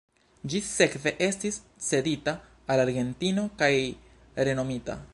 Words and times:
Ĝi 0.53 0.61
sekve 0.67 1.13
estis 1.25 1.59
cedita 1.89 2.35
al 2.75 2.85
Argentino 2.87 3.47
kaj 3.63 3.73
renomita. 4.49 5.03